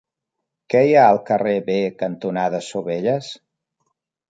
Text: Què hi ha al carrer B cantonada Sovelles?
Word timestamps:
Què 0.73 0.79
hi 0.85 0.95
ha 0.95 1.03
al 1.09 1.19
carrer 1.27 1.53
B 1.67 1.77
cantonada 2.01 2.65
Sovelles? 2.71 3.31